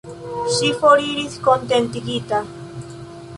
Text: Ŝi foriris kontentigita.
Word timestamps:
Ŝi 0.53 0.69
foriris 0.79 1.35
kontentigita. 1.49 2.41